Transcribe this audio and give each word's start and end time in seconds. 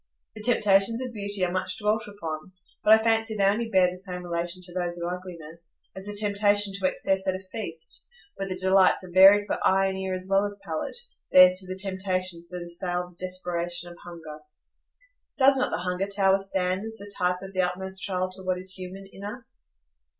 The 0.35 0.41
temptations 0.41 0.99
of 1.03 1.13
beauty 1.13 1.45
are 1.45 1.51
much 1.51 1.77
dwelt 1.77 2.07
upon, 2.07 2.53
but 2.83 2.93
I 2.93 3.03
fancy 3.03 3.35
they 3.37 3.43
only 3.43 3.69
bear 3.69 3.91
the 3.91 3.99
same 3.99 4.23
relation 4.23 4.63
to 4.63 4.73
those 4.73 4.97
of 4.97 5.07
ugliness, 5.07 5.79
as 5.95 6.07
the 6.07 6.13
temptation 6.15 6.73
to 6.73 6.87
excess 6.87 7.27
at 7.27 7.35
a 7.35 7.39
feast, 7.39 8.07
where 8.35 8.49
the 8.49 8.55
delights 8.57 9.03
are 9.03 9.11
varied 9.11 9.45
for 9.45 9.59
eye 9.63 9.85
and 9.89 9.99
ear 9.99 10.15
as 10.15 10.25
well 10.27 10.43
as 10.43 10.57
palate, 10.65 10.97
bears 11.31 11.57
to 11.57 11.67
the 11.71 11.77
temptations 11.79 12.47
that 12.47 12.63
assail 12.63 13.09
the 13.11 13.25
desperation 13.27 13.91
of 13.91 13.97
hunger. 14.03 14.39
Does 15.37 15.57
not 15.57 15.69
the 15.69 15.77
Hunger 15.83 16.07
Tower 16.07 16.39
stand 16.39 16.83
as 16.83 16.95
the 16.95 17.13
type 17.19 17.43
of 17.43 17.53
the 17.53 17.61
utmost 17.61 18.01
trial 18.03 18.31
to 18.31 18.41
what 18.41 18.57
is 18.57 18.73
human 18.73 19.05
in 19.05 19.23
us? 19.23 19.69